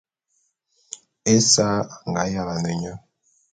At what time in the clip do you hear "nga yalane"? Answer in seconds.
2.09-2.71